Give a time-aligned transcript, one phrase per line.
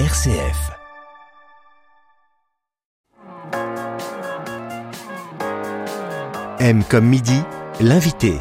[0.00, 0.72] RCF.
[6.58, 7.40] M comme midi,
[7.80, 8.32] l'invité.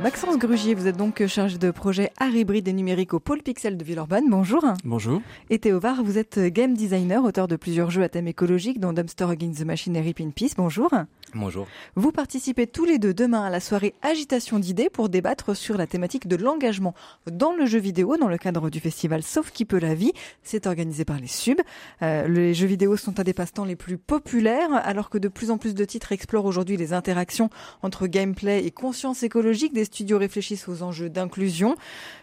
[0.00, 3.76] Maxence Grugier, vous êtes donc chargé de projet art hybride et numérique au pôle Pixel
[3.76, 4.30] de Villeurbanne.
[4.30, 4.64] Bonjour.
[4.82, 5.20] Bonjour.
[5.50, 9.24] Et Théovar, vous êtes game designer, auteur de plusieurs jeux à thème écologique, dont Dumpster
[9.24, 10.54] Against the Machine et Rip in Peace.
[10.56, 10.90] Bonjour.
[11.34, 11.66] Bonjour.
[11.96, 15.88] Vous participez tous les deux demain à la soirée Agitation d'idées pour débattre sur la
[15.88, 16.94] thématique de l'engagement
[17.28, 20.12] dans le jeu vidéo dans le cadre du festival Sauf qui peut la vie.
[20.44, 21.60] C'est organisé par les Subs.
[22.02, 25.50] Euh, les jeux vidéo sont un des passe-temps les plus populaires, alors que de plus
[25.50, 27.50] en plus de titres explorent aujourd'hui les interactions
[27.82, 31.74] entre gameplay et conscience écologique des studios réfléchissent aux enjeux d'inclusion.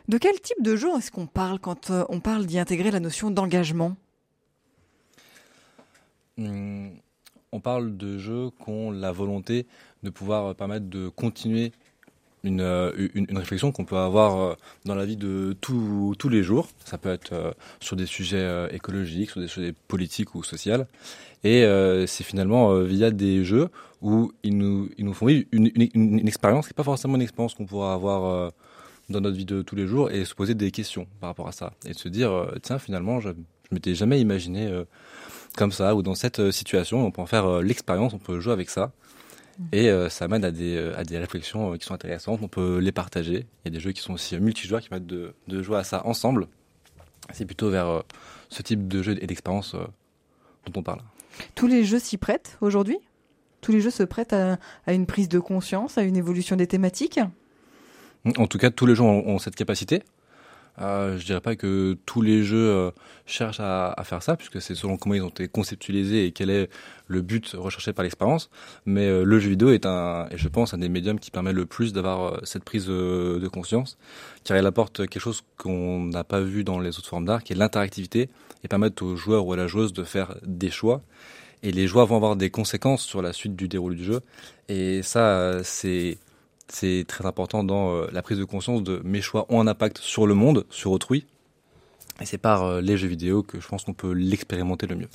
[0.08, 3.02] De quel type de jeu est-ce qu'on parle quand euh, on parle d'y intégrer la
[3.02, 3.98] notion d'engagement?
[6.38, 6.92] Hmm,
[7.52, 9.66] On parle de jeux qui ont la volonté
[10.04, 11.72] de pouvoir permettre de continuer
[12.44, 14.56] une, euh, une, réflexion qu'on peut avoir euh,
[14.86, 16.68] dans la vie de tous les jours.
[16.86, 20.86] Ça peut être sur des sujets écologiques, sur des sujets politiques ou sociaux.
[21.44, 21.66] Et
[22.08, 23.70] c'est finalement via des jeux
[24.02, 27.16] où ils nous, ils nous font vivre une, une, une expérience qui n'est pas forcément
[27.16, 28.50] une expérience qu'on pourra avoir euh,
[29.10, 31.52] dans notre vie de tous les jours et se poser des questions par rapport à
[31.52, 31.74] ça.
[31.86, 33.36] Et se dire, euh, tiens, finalement, je ne
[33.72, 34.86] m'étais jamais imaginé euh,
[35.58, 37.06] comme ça ou dans cette situation.
[37.06, 38.92] On peut en faire l'expérience, on peut jouer avec ça.
[39.60, 39.64] Mmh.
[39.74, 42.40] Et ça mène à des, à des réflexions qui sont intéressantes.
[42.42, 43.46] On peut les partager.
[43.64, 45.84] Il y a des jeux qui sont aussi multijoueurs qui permettent de, de jouer à
[45.84, 46.48] ça ensemble.
[47.34, 48.04] C'est plutôt vers
[48.50, 49.76] ce type de jeu et d'expérience
[50.66, 51.02] dont on parle.
[51.56, 53.00] Tous les jeux s'y prêtent aujourd'hui?
[53.62, 54.58] Tous les jeux se prêtent à,
[54.88, 57.20] une prise de conscience, à une évolution des thématiques?
[58.38, 60.04] En tout cas, tous les jeux ont, cette capacité.
[60.80, 62.92] Euh, je dirais pas que tous les jeux euh,
[63.26, 66.70] cherchent à, faire ça, puisque c'est selon comment ils ont été conceptualisés et quel est
[67.08, 68.50] le but recherché par l'expérience.
[68.86, 71.54] Mais euh, le jeu vidéo est un, et je pense, un des médiums qui permet
[71.54, 73.98] le plus d'avoir euh, cette prise de conscience,
[74.44, 77.54] car il apporte quelque chose qu'on n'a pas vu dans les autres formes d'art, qui
[77.54, 78.30] est l'interactivité,
[78.64, 81.02] et permettre aux joueurs ou à la joueuse de faire des choix
[81.64, 84.22] et les joueurs vont avoir des conséquences sur la suite du déroulé du jeu.
[84.68, 86.18] Et ça, c'est
[86.72, 89.98] c'est très important dans euh, la prise de conscience de mes choix ont un impact
[89.98, 91.26] sur le monde, sur autrui.
[92.22, 95.10] Et c'est par euh, les jeux vidéo que je pense qu'on peut l'expérimenter le mieux.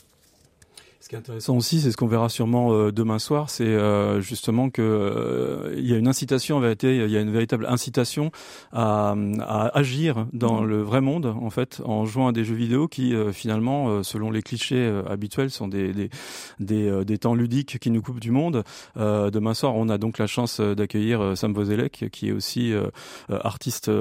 [1.07, 4.21] Ce qui est intéressant aussi, c'est ce qu'on verra sûrement euh, demain soir, c'est euh,
[4.21, 7.65] justement que euh, il y a une incitation en vérité, il y a une véritable
[7.67, 8.33] incitation
[8.73, 12.89] à, à agir dans le vrai monde en fait, en jouant à des jeux vidéo
[12.89, 16.11] qui finalement, selon les clichés habituels, sont des des,
[16.59, 18.65] des, des temps ludiques qui nous coupent du monde.
[18.97, 22.75] demain soir, on a donc la chance d'accueillir Sam Vozelek, qui est aussi
[23.29, 23.93] artiste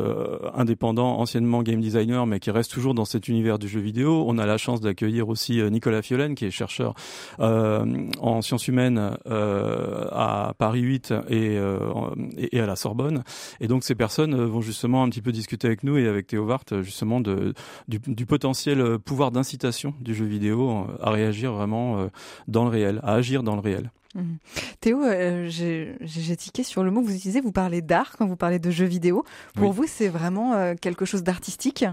[0.55, 4.25] indépendant, anciennement game designer, mais qui reste toujours dans cet univers du jeu vidéo.
[4.27, 6.94] On a la chance d'accueillir aussi Nicolas Fiolen, qui est chercheur
[7.39, 13.23] en sciences humaines euh, à Paris 8 euh, et, et, à la Sorbonne.
[13.59, 16.45] Et donc ces personnes vont justement un petit peu discuter avec nous et avec Théo
[16.45, 17.53] Vart justement de,
[17.87, 22.09] du, du potentiel pouvoir d'incitation du jeu vidéo à réagir vraiment
[22.47, 23.91] dans le réel, à agir dans le réel.
[24.15, 24.35] Mmh.
[24.79, 25.01] Théo,
[25.47, 28.71] j'ai tiqué sur le mot que vous utilisez, vous parlez d'art quand vous parlez de
[28.71, 29.25] jeux vidéo.
[29.55, 31.85] Pour vous, c'est vraiment quelque chose d'artistique?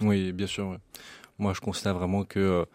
[0.00, 0.78] Oui, bien sûr.
[1.38, 2.66] Moi, je considère vraiment que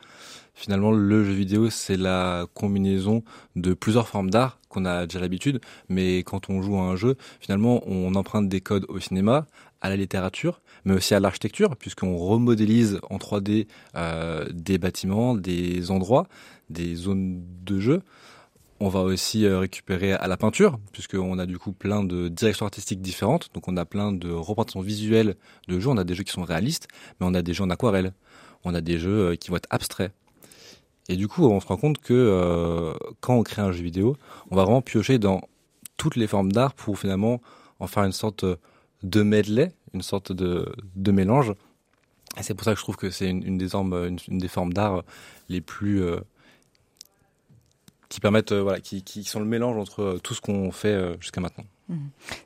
[0.64, 3.24] finalement, le jeu vidéo, c'est la combinaison
[3.58, 5.60] de plusieurs formes d'art qu'on a déjà l'habitude,
[5.90, 9.46] mais quand on joue à un jeu, finalement, on emprunte des codes au cinéma,
[9.82, 15.92] à la littérature, mais aussi à l'architecture, puisqu'on remodélise en 3D euh, des bâtiments, des
[15.92, 16.28] endroits,
[16.70, 18.02] des zones de jeu.
[18.80, 22.66] On va aussi euh, récupérer à la peinture, puisqu'on a du coup plein de directions
[22.66, 23.50] artistiques différentes.
[23.54, 25.36] Donc on a plein de représentations visuelles
[25.68, 25.90] de jeux.
[25.90, 26.88] On a des jeux qui sont réalistes,
[27.20, 28.14] mais on a des jeux en aquarelle.
[28.64, 30.14] On a des jeux euh, qui vont être abstraits.
[31.10, 34.16] Et du coup, on se rend compte que euh, quand on crée un jeu vidéo,
[34.50, 35.42] on va vraiment piocher dans
[35.98, 37.42] toutes les formes d'art pour finalement
[37.80, 38.46] en faire une sorte
[39.04, 41.54] de medley, une sorte de, de mélange.
[42.38, 44.74] Et c'est pour ça que je trouve que c'est une, des formes, une, des formes
[44.74, 45.04] d'art
[45.50, 46.20] les plus euh,
[48.08, 51.42] qui permettent, euh, voilà, qui, qui sont le mélange entre tout ce qu'on fait jusqu'à
[51.42, 51.66] maintenant.
[51.90, 51.98] Mhm.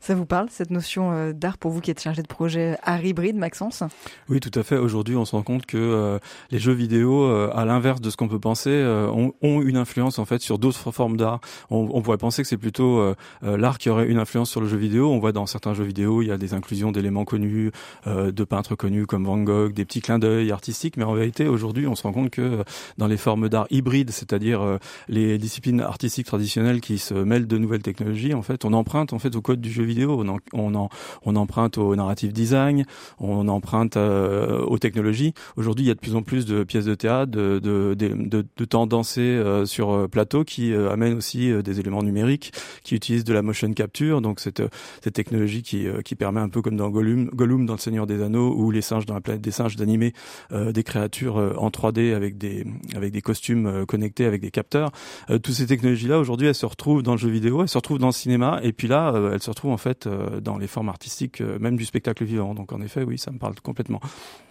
[0.02, 3.06] Ça vous parle, cette notion euh, d'art pour vous qui êtes chargé de projet art
[3.06, 3.84] hybride, Maxence?
[4.30, 4.78] Oui, tout à fait.
[4.78, 6.17] Aujourd'hui, on se rend compte que euh,
[6.50, 10.26] les jeux vidéo, euh, à l'inverse de ce qu'on peut penser, ont, une influence en
[10.26, 11.40] fait sur d'autres formes d'art.
[11.70, 14.78] On, on, pourrait penser que c'est plutôt l'art qui aurait une influence sur le jeu
[14.78, 15.09] vidéo.
[15.11, 17.72] On voit dans certains jeux vidéo, il y a des inclusions d'éléments connus,
[18.06, 20.97] de peintres connus comme Van Gogh, des petits clins d'œil artistiques.
[20.97, 22.64] Mais en vérité, aujourd'hui, on se rend compte que
[22.97, 27.84] dans les formes d'art hybrides, c'est-à-dire les disciplines artistiques traditionnelles qui se mêlent de nouvelles
[27.84, 30.24] technologies, en fait, on emprunte en fait au code du jeu vidéo.
[30.53, 30.90] On, on,
[31.26, 32.85] on emprunte au narrative design,
[33.20, 35.34] on emprunte euh, aux technologies.
[35.56, 38.46] Aujourd'hui, il y a de plus en plus de pièces de théâtre, de, de, de,
[38.56, 42.52] de, temps dansé euh, sur euh, plateau qui amènent aussi des éléments numériques,
[42.84, 44.62] qui utilisent de la motion capture, donc cette,
[45.03, 48.22] cette technologie qui, qui permet un peu comme dans Gollum, Gollum dans Le Seigneur des
[48.22, 50.14] Anneaux ou les singes dans la planète des singes d'animer
[50.52, 52.66] des créatures en 3D avec des
[52.96, 54.91] avec des costumes connectés avec des capteurs.
[55.28, 58.00] toutes ces technologies là aujourd'hui elles se retrouvent dans le jeu vidéo, elles se retrouvent
[58.00, 61.41] dans le cinéma et puis là elles se retrouvent en fait dans les formes artistiques
[61.41, 62.53] même du spectacle vivant.
[62.53, 63.99] Donc en effet oui ça me parle complètement.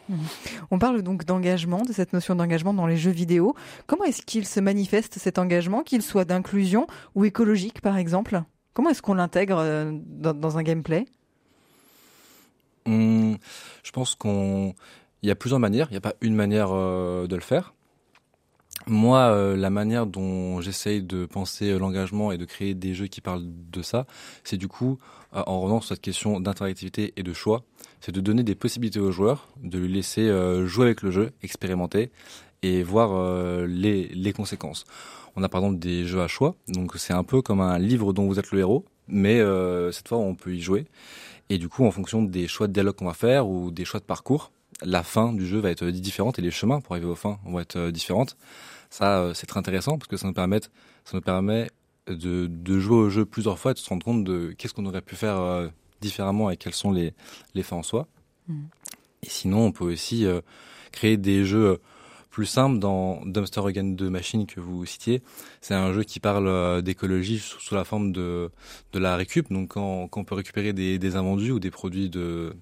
[0.08, 0.18] Mhm.
[0.70, 3.54] On parle donc d'engagement, de cette notion d'engagement dans les jeux vidéo.
[3.86, 8.42] Comment est-ce qu'il se manifeste cet engagement, qu'il soit d'inclusion ou écologique par exemple?
[8.74, 11.06] Comment est-ce qu'on l'intègre euh, dans, un gameplay?
[12.86, 13.36] Hum,
[13.82, 14.74] Je pense qu'on
[15.22, 15.88] il y a plusieurs manières.
[15.90, 17.74] Il n'y a pas une manière euh, de le faire.
[18.86, 23.20] Moi, euh, la manière dont j'essaye de penser l'engagement et de créer des jeux qui
[23.20, 24.06] parlent de ça,
[24.44, 24.98] c'est du coup,
[25.32, 27.64] en revenant sur cette question d'interactivité et de choix,
[28.00, 31.32] c'est de donner des possibilités aux joueurs, de lui laisser euh, jouer avec le jeu,
[31.42, 32.10] expérimenter
[32.62, 34.84] et voir euh, les, les conséquences.
[35.34, 38.12] On a par exemple des jeux à choix, donc c'est un peu comme un livre
[38.12, 40.86] dont vous êtes le héros, mais euh, cette fois on peut y jouer.
[41.48, 44.00] Et du coup, en fonction des choix de dialogue qu'on va faire ou des choix
[44.00, 44.50] de parcours,
[44.82, 47.60] la fin du jeu va être différente et les chemins pour arriver aux fins vont
[47.60, 48.36] être différentes.
[48.90, 50.60] Ça, c'est très intéressant parce que ça nous permet,
[51.04, 51.70] ça nous permet
[52.08, 54.86] de, de jouer au jeu plusieurs fois et de se rendre compte de qu'est-ce qu'on
[54.86, 55.70] aurait pu faire
[56.00, 57.14] différemment et quels sont les,
[57.54, 58.06] les fins en soi.
[58.48, 58.64] Mm.
[59.22, 60.40] Et sinon, on peut aussi euh,
[60.92, 61.76] créer des jeux euh,
[62.30, 65.22] plus simples dans Dumpster Again de Machine que vous citiez.
[65.60, 68.50] C'est un jeu qui parle euh, d'écologie sous, la forme de,
[68.92, 69.50] de la récup.
[69.50, 72.54] Donc quand, quand on peut récupérer des, des invendus ou des produits de,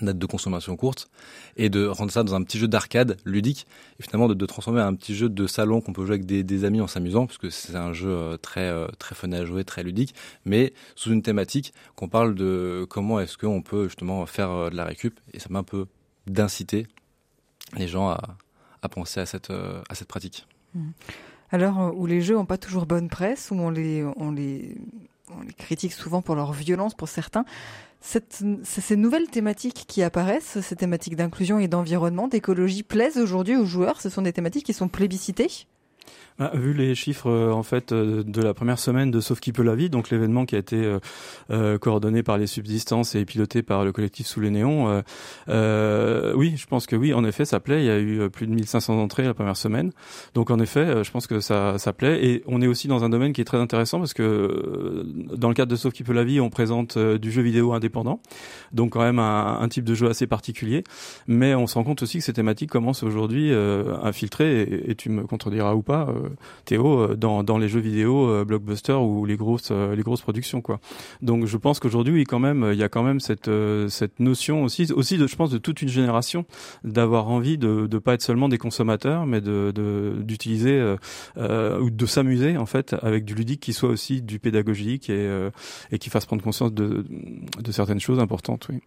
[0.00, 1.10] date de consommation courte
[1.56, 3.66] et de rendre ça dans un petit jeu d'arcade ludique
[4.00, 6.80] et finalement de, transformer un petit jeu de salon qu'on peut jouer avec des, amis
[6.80, 10.14] en s'amusant puisque c'est un jeu euh, très euh, très fun à jouer très ludique
[10.44, 14.76] mais sous une thématique qu'on parle de comment est-ce qu'on peut justement faire euh, de
[14.76, 15.86] la récup et ça m'a un peu
[16.26, 16.86] d'inciter
[17.76, 18.36] les gens à,
[18.90, 20.46] penser à cette à cette pratique.
[20.74, 20.90] Mmh.
[21.50, 24.76] Alors où les jeux ont pas toujours bonne presse où on les
[25.38, 27.44] on les critique souvent pour leur violence pour certains.
[28.00, 34.00] Ces nouvelles thématiques qui apparaissent, ces thématiques d'inclusion et d'environnement, d'écologie, plaisent aujourd'hui aux joueurs.
[34.00, 35.66] Ce sont des thématiques qui sont plébiscitées.
[36.38, 39.52] Ah, vu les chiffres euh, en fait euh, de la première semaine de Sauf qui
[39.52, 40.98] peut la vie, donc l'événement qui a été
[41.50, 45.02] euh, coordonné par les subsistances et piloté par le collectif Sous les néons,
[45.46, 47.82] oui, je pense que oui, en effet, ça plaît.
[47.82, 49.92] Il y a eu plus de 1500 entrées la première semaine,
[50.34, 52.24] donc en effet, je pense que ça, ça plaît.
[52.24, 55.04] Et on est aussi dans un domaine qui est très intéressant parce que
[55.36, 58.20] dans le cadre de Sauf qui peut la vie, on présente du jeu vidéo indépendant,
[58.72, 60.82] donc quand même un, type de jeu assez particulier.
[61.26, 64.94] Mais on se rend compte aussi que ces thématiques commencent aujourd'hui à infiltrer, et, et,
[64.94, 65.91] tu me contrediras ou pas
[66.64, 70.22] Théo euh, dans, dans les jeux vidéo euh, blockbuster ou les grosses euh, les grosses
[70.22, 70.80] productions quoi.
[71.20, 73.50] Donc je pense qu'aujourd'hui oui quand même il y a quand même cette
[73.88, 76.44] cette notion aussi aussi de, je pense de toute une génération
[76.84, 79.72] d'avoir envie de de pas être seulement des consommateurs mais de
[80.24, 80.96] d'utiliser
[81.36, 85.48] euh, ou de s'amuser en fait avec du ludique qui soit aussi du pédagogique et
[85.90, 87.04] et qui fasse prendre conscience de
[87.58, 88.80] de certaines choses importantes oui.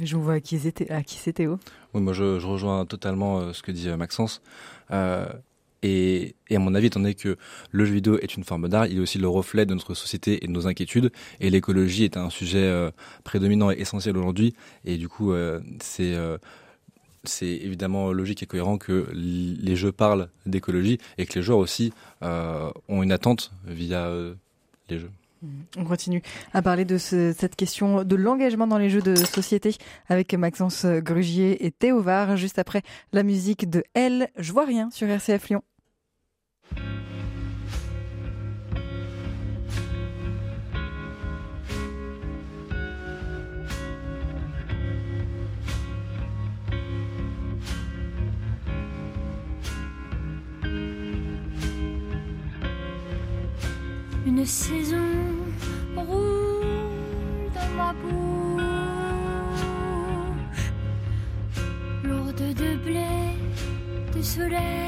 [0.00, 1.58] Je vous vois à qui c'est Théo?
[1.92, 4.40] Oui, moi je, je rejoins totalement ce que dit Maxence.
[4.90, 5.26] Euh,
[5.82, 7.36] et, et, à mon avis, étant donné que
[7.70, 10.44] le jeu vidéo est une forme d'art, il est aussi le reflet de notre société
[10.44, 11.12] et de nos inquiétudes.
[11.40, 12.90] Et l'écologie est un sujet euh,
[13.24, 14.54] prédominant et essentiel aujourd'hui.
[14.84, 16.38] Et du coup, euh, c'est euh,
[17.24, 21.92] c'est évidemment logique et cohérent que les jeux parlent d'écologie et que les joueurs aussi
[22.22, 24.08] ont une attente via
[24.88, 25.10] les jeux.
[25.76, 29.76] On continue à parler de ce, cette question de l'engagement dans les jeux de société
[30.08, 32.82] avec Maxence Grugier et Théo Var, juste après
[33.12, 35.62] la musique de Elle, je vois rien sur RCF Lyon.
[54.26, 55.17] Une saison
[64.28, 64.87] de soleil,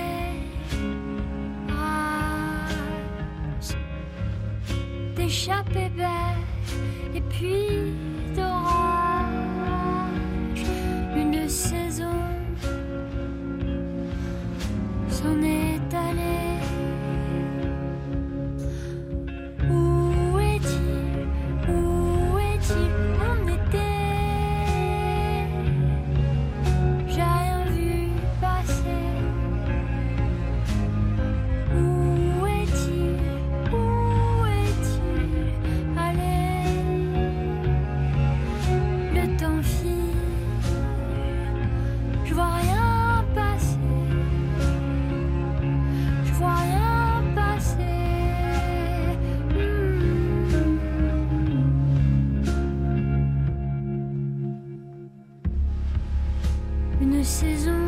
[57.00, 57.80] une saison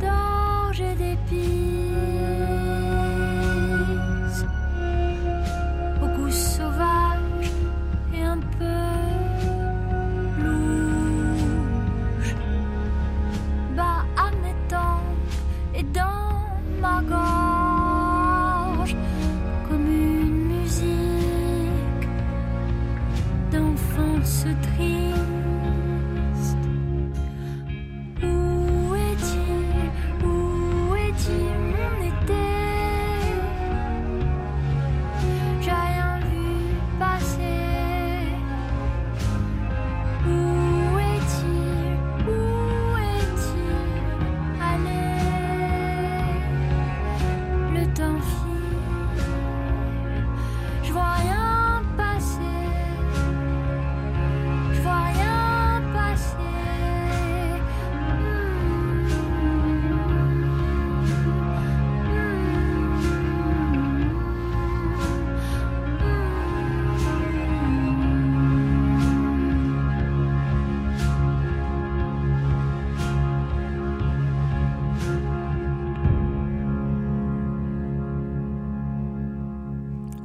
[0.00, 1.57] d'orge et d'épices,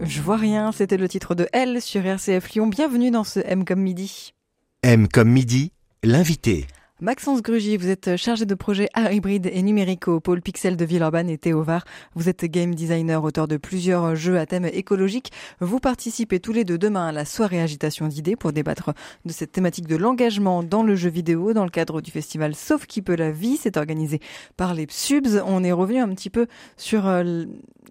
[0.06, 2.68] Je vois rien, c'était le titre de L sur RCF Lyon.
[2.68, 4.34] Bienvenue dans ce M comme midi.
[4.82, 5.72] M comme midi,
[6.04, 6.68] l'invité.
[7.00, 10.86] Maxence Grugy, vous êtes chargé de projet art hybride et numérique au pôle Pixel de
[10.86, 11.86] Villeurbanne et Théovar.
[12.16, 15.32] Vous êtes game designer, auteur de plusieurs jeux à thème écologique.
[15.60, 18.92] Vous participez tous les deux demain à la soirée agitation d'idées pour débattre
[19.26, 22.86] de cette thématique de l'engagement dans le jeu vidéo dans le cadre du festival Sauf
[22.86, 23.58] qui peut la vie.
[23.58, 24.20] C'est organisé
[24.56, 25.42] par les Subs.
[25.46, 27.46] On est revenu un petit peu sur euh,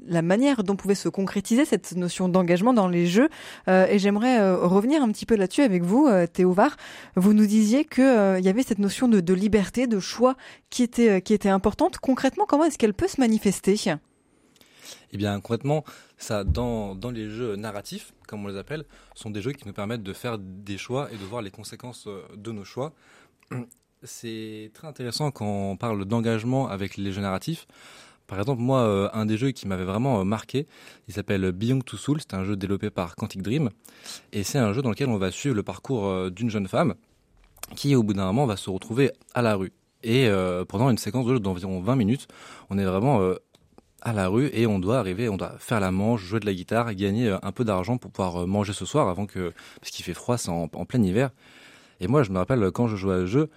[0.07, 3.29] la manière dont pouvait se concrétiser cette notion d'engagement dans les jeux.
[3.69, 6.77] Euh, et j'aimerais euh, revenir un petit peu là-dessus avec vous, euh, Théovar.
[7.17, 10.37] Vous nous disiez que il y avait cette notion de, de liberté, de choix
[10.71, 11.99] qui était qui était importante.
[11.99, 13.77] Concrètement, comment est-ce qu'elle peut se manifester?
[15.13, 15.85] Eh bien, concrètement,
[16.17, 19.73] ça, dans, dans les jeux narratifs, comme on les appelle, sont des jeux qui nous
[19.73, 22.93] permettent de faire des choix et de voir les conséquences de nos choix.
[24.05, 27.67] C'est très intéressant quand on parle d'engagement avec les jeux narratifs.
[28.27, 30.67] Par exemple, moi, euh, un des jeux qui m'avait vraiment euh, marqué,
[31.09, 32.21] il s'appelle Beyond Two Souls.
[32.21, 33.71] C'est un jeu développé par Quantic Dream.
[34.33, 36.95] Et c'est un jeu dans lequel on va suivre le parcours euh, d'une jeune femme
[37.77, 39.73] qui, au bout d'un moment, va se retrouver à la rue.
[40.05, 40.29] Et
[40.69, 42.27] pendant une séquence de jeu d'environ 20 minutes,
[42.71, 43.21] on est vraiment
[44.01, 46.53] à la rue et on doit arriver, on doit faire la manche, jouer de la
[46.53, 50.13] guitare, gagner un peu d'argent pour pouvoir manger ce soir avant que, parce qu'il fait
[50.13, 51.31] froid, c'est en, en plein hiver.
[52.01, 53.51] Et moi, je me rappelle quand je jouais à ce jeu,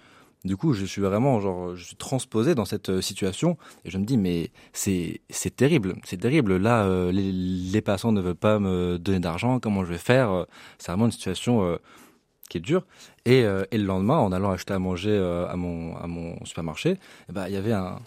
[0.46, 3.98] du coup, je suis vraiment genre, je suis transposé dans cette euh, situation et je
[3.98, 5.20] me dis mais c'est
[5.54, 6.56] terrible, c'est terrible.
[6.56, 9.60] Là, euh, les, passants ne veulent pas me donner d'argent.
[9.60, 10.44] Comment je vais faire Euh,
[10.78, 11.78] C'est vraiment une situation
[12.48, 12.84] qui est dure.
[13.24, 16.98] Et, et le lendemain, en allant acheter à manger à mon à mon supermarché,
[17.28, 17.98] eh ben, il y avait un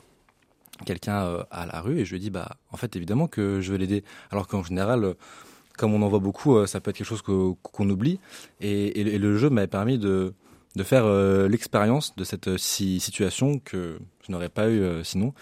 [0.85, 3.77] quelqu'un à la rue et je lui dit bah en fait évidemment que je vais
[3.77, 4.03] l'aider.
[4.31, 5.15] Alors qu'en général
[5.77, 8.19] comme on en voit beaucoup, ça peut être quelque chose qu'on oublie.
[8.59, 10.33] Et, et le jeu m'avait permis de,
[10.79, 15.03] de faire euh, l'expérience de cette euh, si- situation que je n'aurais pas eu euh,
[15.03, 15.33] sinon.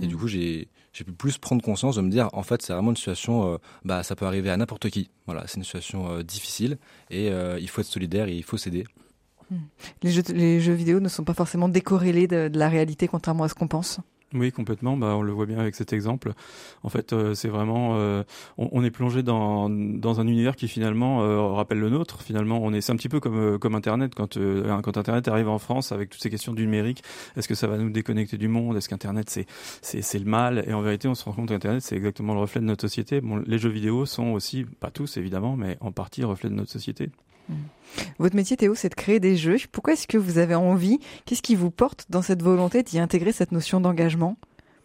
[0.00, 0.08] Et Mm.
[0.08, 2.96] du coup, j'ai pu plus prendre conscience de me dire, en fait, c'est vraiment une
[2.96, 5.10] situation, euh, bah, ça peut arriver à n'importe qui.
[5.26, 6.78] Voilà, c'est une situation difficile
[7.10, 7.28] et
[7.60, 8.84] il faut être solidaire et il faut s'aider.
[10.02, 13.44] les jeux, les jeux vidéo ne sont pas forcément décorrélés de, de la réalité, contrairement
[13.44, 14.00] à ce qu'on pense.
[14.32, 14.96] Oui, complètement.
[14.96, 16.34] Bah, on le voit bien avec cet exemple.
[16.84, 18.22] En fait, euh, c'est vraiment, euh,
[18.58, 22.22] on, est plongé dans, dans un univers qui finalement euh, rappelle le nôtre.
[22.22, 24.14] Finalement, on est, c'est un petit peu comme comme Internet.
[24.14, 27.02] Quand Internet arrive en France avec toutes ces questions du numérique,
[27.36, 28.76] est-ce que ça va nous déconnecter du monde?
[28.76, 29.46] Est-ce qu'Internet c'est
[29.82, 30.64] c'est c'est le mal?
[30.68, 33.20] Et en vérité, on se rend compte qu'Internet c'est exactement le reflet de notre société.
[33.20, 36.70] Bon, les jeux vidéo sont aussi, pas tous évidemment, mais en partie reflet de notre
[36.70, 37.10] société.
[38.18, 39.56] Votre métier, Théo, c'est de créer des jeux.
[39.72, 43.32] Pourquoi est-ce que vous avez envie Qu'est-ce qui vous porte dans cette volonté d'y intégrer
[43.32, 44.36] cette notion d'engagement?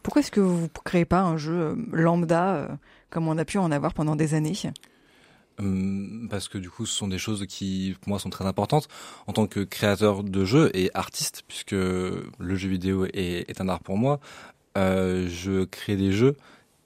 [0.04, 2.68] Pourquoi est-ce que vous ne créez pas un jeu euh, lambda euh,
[3.10, 4.54] comme on a pu en avoir pendant des années?
[5.58, 8.88] Hum, parce que du coup, ce sont des choses qui, pour moi, sont très importantes
[9.26, 13.70] en tant que créateur de jeux et artiste, puisque le jeu vidéo est, est un
[13.70, 14.20] art pour moi.
[14.78, 16.36] Euh, je crée des jeux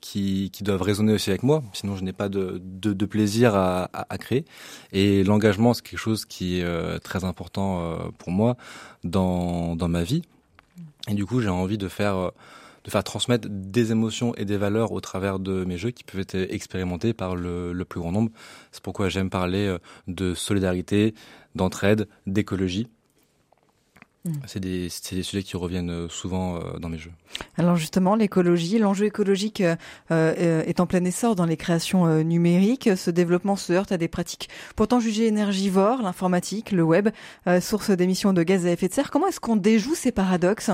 [0.02, 3.56] qui, qui doivent résonner aussi avec moi, sinon je n'ai pas de, de, de plaisir
[3.56, 4.46] à, à, à créer.
[4.92, 8.56] Et l'engagement, c'est quelque chose qui est euh, très important euh, pour moi
[9.04, 10.22] dans, dans ma vie.
[11.08, 12.30] Et du coup, j'ai envie de faire euh,
[12.86, 16.22] de faire transmettre des émotions et des valeurs au travers de mes jeux qui peuvent
[16.22, 18.32] être expérimentés par le, le plus grand nombre.
[18.72, 19.76] C'est pourquoi j'aime parler
[20.08, 21.14] de solidarité,
[21.56, 22.88] d'entraide, d'écologie.
[24.48, 27.12] C'est des, c'est des sujets qui reviennent euh, souvent euh, dans mes jeux.
[27.58, 29.76] Alors justement, l'écologie, l'enjeu écologique euh,
[30.12, 32.90] euh, est en plein essor dans les créations euh, numériques.
[32.96, 37.10] Ce développement se heurte à des pratiques pourtant jugées énergivores, l'informatique, le web,
[37.48, 39.12] euh, source d'émissions de gaz à effet de serre.
[39.12, 40.72] Comment est-ce qu'on déjoue ces paradoxes?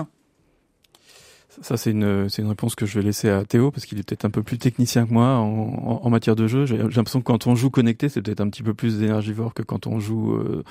[1.62, 4.03] Ça, c'est une, c'est une réponse que je vais laisser à Théo parce qu'il est
[4.03, 6.65] peut-être un peu plus technicien que moi en, en, en matière de jeu.
[6.65, 9.63] J'ai, l'impression que quand on joue connecté, c'est peut-être un petit peu plus énergivore que
[9.63, 10.63] quand on joue euh,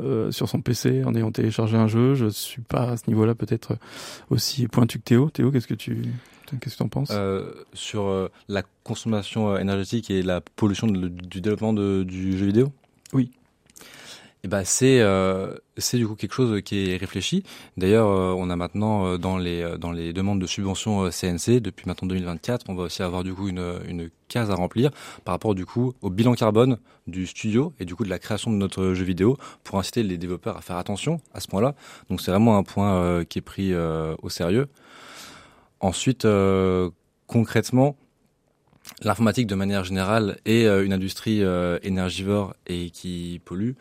[0.00, 2.14] euh, sur son PC en ayant téléchargé un jeu.
[2.14, 3.76] Je suis pas à ce niveau-là peut-être
[4.30, 5.30] aussi pointu que Théo.
[5.30, 6.02] Théo, qu'est-ce que tu,
[6.60, 7.10] qu'est-ce que tu en penses?
[7.12, 12.38] Euh, sur euh, la consommation euh, énergétique et la pollution de- du développement de- du
[12.38, 12.72] jeu vidéo?
[13.12, 13.30] Oui.
[14.42, 17.42] Et ben c'est euh, c'est du coup quelque chose qui est réfléchi.
[17.76, 21.10] D'ailleurs, euh, on a maintenant euh, dans les euh, dans les demandes de subventions euh,
[21.10, 24.90] CNC depuis maintenant 2024, on va aussi avoir du coup une une case à remplir
[25.24, 28.50] par rapport du coup au bilan carbone du studio et du coup de la création
[28.50, 31.74] de notre jeu vidéo pour inciter les développeurs à faire attention à ce point-là.
[32.08, 34.68] Donc c'est vraiment un point euh, qui est pris euh, au sérieux.
[35.80, 36.90] Ensuite, euh,
[37.26, 37.96] concrètement,
[39.02, 43.72] l'informatique de manière générale est euh, une industrie euh, énergivore et qui pollue.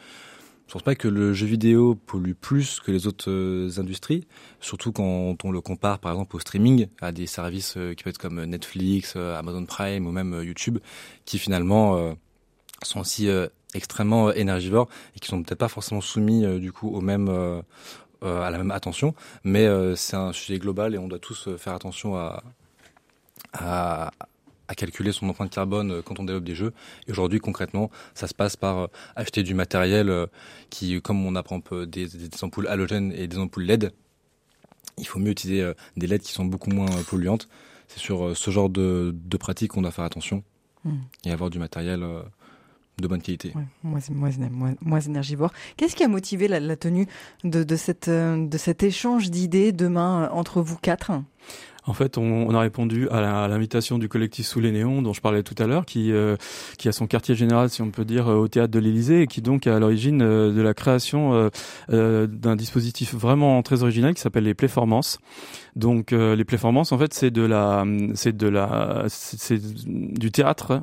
[0.70, 4.28] Je pense pas que le jeu vidéo pollue plus que les autres euh, industries,
[4.60, 8.12] surtout quand on le compare par exemple au streaming, à des services euh, qui peuvent
[8.12, 10.78] être comme Netflix, euh, Amazon Prime ou même YouTube,
[11.26, 12.16] qui finalement
[12.84, 13.28] sont aussi
[13.74, 17.30] extrêmement énergivores et qui sont peut-être pas forcément soumis du coup au même
[18.22, 22.16] à la même attention, mais c'est un sujet global et on doit tous faire attention
[22.16, 22.44] à,
[23.54, 24.12] à,
[24.70, 26.74] à calculer son empreinte carbone euh, quand on développe des jeux.
[27.08, 30.28] Et aujourd'hui, concrètement, ça se passe par euh, acheter du matériel euh,
[30.70, 32.08] qui, comme on apprend des,
[32.44, 33.92] ampoules halogènes et des ampoules LED,
[34.98, 37.48] il faut mieux utiliser des LED qui sont beaucoup moins polluantes.
[37.88, 40.44] C'est sur ce genre de, de pratiques qu'on doit faire attention
[40.86, 40.92] Mm.
[41.26, 42.06] et avoir du matériel
[43.00, 43.52] de bonne qualité.
[43.54, 45.52] Ouais, moins, moins, moins, moins énergivore.
[45.76, 47.06] Qu'est-ce qui a motivé la, la tenue
[47.44, 51.12] de, de, cette, de cet échange d'idées demain entre vous quatre?
[51.86, 55.22] En fait, on, on a répondu à l'invitation du collectif Sous les Néons, dont je
[55.22, 56.36] parlais tout à l'heure, qui, euh,
[56.78, 59.28] qui a son quartier général, si on peut dire, euh, au théâtre de l'Élysée, et
[59.28, 61.50] qui donc est à l'origine euh, de la création euh,
[61.90, 65.20] euh, d'un dispositif vraiment très original qui s'appelle les Playformances.
[65.76, 70.82] Donc, euh, les Playformances, en fait, c'est de la, c'est de la, c'est du théâtre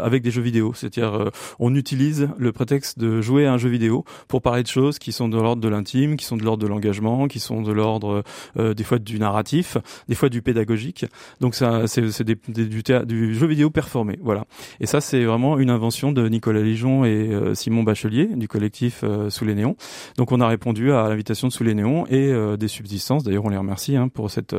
[0.00, 0.72] avec des jeux vidéo.
[0.74, 4.98] C'est-à-dire, on utilise le prétexte de jouer à un jeu vidéo pour parler de choses
[4.98, 7.72] qui sont de l'ordre de l'intime, qui sont de l'ordre de l'engagement, qui sont de
[7.72, 8.22] l'ordre
[8.56, 11.06] des fois du narratif, des fois du pédagogique.
[11.40, 14.44] Donc ça, c'est du, théâ- du jeu vidéo performé, voilà.
[14.80, 19.00] Et ça, c'est vraiment une invention de Nicolas Lijon et euh, Simon Bachelier du collectif
[19.04, 19.76] euh, Sous les Néons.
[20.16, 23.24] Donc on a répondu à l'invitation de Sous les Néons et euh, des subsistances.
[23.24, 24.56] D'ailleurs, on les remercie hein, pour cette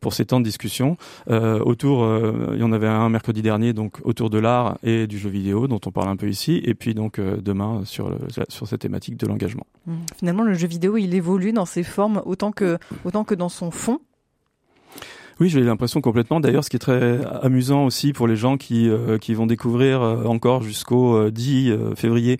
[0.00, 0.96] pour ces temps de discussion
[1.28, 2.06] autour.
[2.52, 5.66] il y en avait un mercredi dernier, donc autour de l'art et du jeu vidéo,
[5.66, 8.16] dont on parle un peu ici, et puis donc demain sur
[8.48, 9.66] sur cette thématique de l'engagement.
[9.86, 9.92] Mmh.
[10.18, 13.70] Finalement, le jeu vidéo, il évolue dans ses formes autant que, autant que dans son
[13.70, 14.00] fond.
[15.40, 16.40] Oui, j'ai l'impression complètement.
[16.40, 20.02] D'ailleurs, ce qui est très amusant aussi pour les gens qui euh, qui vont découvrir
[20.02, 22.38] euh, encore jusqu'au euh, 10 euh, février,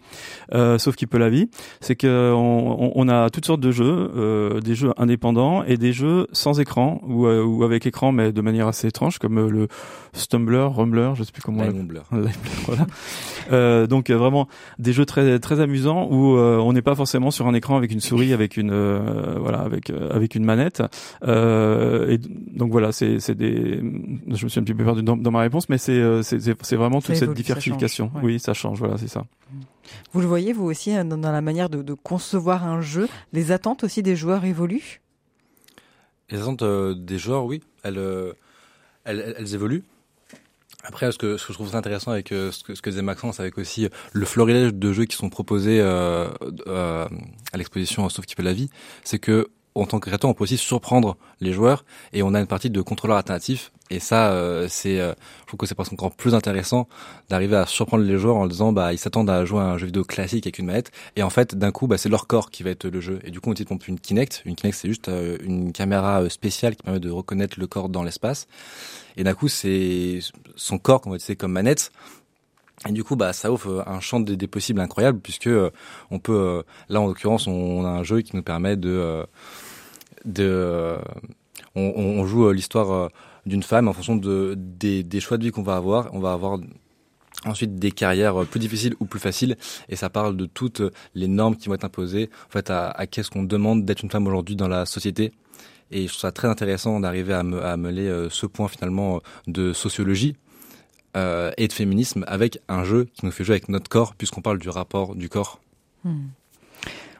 [0.52, 1.48] euh, sauf qui peut la vie,
[1.80, 6.26] c'est que on, a toutes sortes de jeux, euh, des jeux indépendants et des jeux
[6.32, 9.68] sans écran ou, euh, ou avec écran, mais de manière assez étrange, comme euh, le
[10.16, 11.62] Stumbler, Rumbler, je sais plus comment.
[11.62, 12.02] on l'appelle.
[12.12, 12.86] Live voilà.
[13.52, 14.48] Euh, donc euh, vraiment
[14.78, 17.90] des jeux très très amusants où euh, on n'est pas forcément sur un écran avec
[17.90, 20.82] une souris, avec une euh, voilà, avec euh, avec une manette.
[21.24, 23.80] Euh, et donc voilà, c'est c'est des.
[24.28, 26.76] Je me suis un petit peu perdu dans, dans ma réponse, mais c'est c'est c'est
[26.76, 28.06] vraiment Ça toute cette évolue, diversification.
[28.12, 28.32] change, ouais.
[28.34, 28.78] Oui, ça change.
[28.78, 29.24] Voilà, c'est ça.
[30.12, 33.52] Vous le voyez, vous aussi, dans, dans la manière de, de concevoir un jeu, les
[33.52, 35.02] attentes aussi des joueurs évoluent?
[36.30, 38.00] Les attentes des joueurs, oui, elles,
[39.04, 39.82] elles- elles évoluent.
[40.84, 43.02] Après, ce que, ce que je trouve intéressant avec euh, ce, que, ce que disait
[43.02, 46.28] Maxence, avec aussi le florilège de jeux qui sont proposés euh,
[46.66, 47.08] euh,
[47.52, 48.68] à l'exposition Sauf qui peut la vie,
[49.02, 52.40] c'est que en tant que créateur, on peut aussi surprendre les joueurs et on a
[52.40, 53.72] une partie de contrôleur alternatif.
[53.90, 56.88] Et ça, euh, c'est, euh, je trouve que c'est presque encore plus intéressant
[57.28, 59.86] d'arriver à surprendre les joueurs en disant, bah, ils s'attendent à jouer à un jeu
[59.86, 62.62] vidéo classique avec une manette, et en fait, d'un coup, bah, c'est leur corps qui
[62.62, 63.18] va être le jeu.
[63.24, 64.42] Et du coup, on utilise une Kinect.
[64.46, 67.88] Une Kinect, c'est juste euh, une caméra euh, spéciale qui permet de reconnaître le corps
[67.88, 68.46] dans l'espace.
[69.16, 70.20] Et d'un coup, c'est
[70.56, 71.92] son corps qu'on va utiliser comme manette.
[72.88, 75.70] Et du coup, bah, ça offre un champ des, des possibles incroyable puisque euh,
[76.10, 79.24] on peut, euh, là en l'occurrence, on, a un jeu qui nous permet de, euh,
[80.38, 80.98] euh,
[81.74, 83.08] on, joue euh, l'histoire euh,
[83.46, 86.12] d'une femme en fonction de des, choix de vie qu'on va avoir.
[86.14, 86.58] On va avoir
[87.44, 89.56] ensuite des carrières plus difficiles ou plus faciles
[89.88, 90.82] et ça parle de toutes
[91.14, 94.26] les normes qui vont être imposées en fait à, qu'est-ce qu'on demande d'être une femme
[94.26, 95.30] aujourd'hui dans la société
[95.90, 100.36] et je trouve ça très intéressant d'arriver à, me, mêler ce point finalement de sociologie
[101.14, 104.58] et de féminisme avec un jeu qui nous fait jouer avec notre corps puisqu'on parle
[104.58, 105.60] du rapport du corps
[106.04, 106.28] Hmm.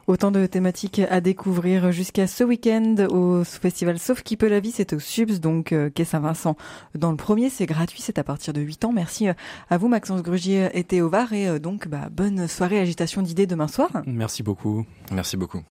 [0.07, 4.71] Autant de thématiques à découvrir jusqu'à ce week-end au festival Sauf qui peut la vie,
[4.71, 6.55] c'est au Subs, donc euh, quai Saint-Vincent.
[6.93, 8.91] Dans le premier, c'est gratuit, c'est à partir de 8 ans.
[8.93, 9.33] Merci euh,
[9.71, 13.47] à vous Maxence Grugier et Théo Var et euh, donc bah, bonne soirée agitation d'idées
[13.47, 13.89] demain soir.
[14.05, 14.85] Merci beaucoup.
[15.11, 15.65] Merci beaucoup.